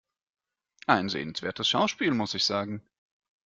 [0.87, 2.81] Ein sehenswertes Schauspiel, muss ich sagen.